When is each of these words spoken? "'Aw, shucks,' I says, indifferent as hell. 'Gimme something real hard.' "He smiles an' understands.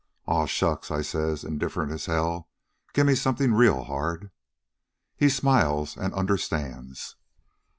"'Aw, 0.25 0.47
shucks,' 0.47 0.89
I 0.89 1.03
says, 1.03 1.43
indifferent 1.43 1.91
as 1.91 2.07
hell. 2.07 2.49
'Gimme 2.93 3.13
something 3.13 3.53
real 3.53 3.83
hard.' 3.83 4.31
"He 5.15 5.29
smiles 5.29 5.95
an' 5.95 6.11
understands. 6.15 7.17